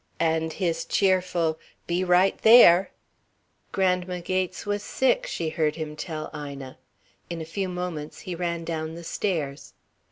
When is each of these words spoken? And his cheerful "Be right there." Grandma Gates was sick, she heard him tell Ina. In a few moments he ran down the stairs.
And 0.19 0.53
his 0.53 0.83
cheerful 0.83 1.59
"Be 1.85 2.03
right 2.03 2.35
there." 2.39 2.89
Grandma 3.71 4.19
Gates 4.19 4.65
was 4.65 4.81
sick, 4.81 5.27
she 5.27 5.49
heard 5.49 5.75
him 5.75 5.95
tell 5.95 6.31
Ina. 6.35 6.79
In 7.29 7.39
a 7.39 7.45
few 7.45 7.69
moments 7.69 8.21
he 8.21 8.33
ran 8.33 8.63
down 8.65 8.95
the 8.95 9.03
stairs. 9.03 9.73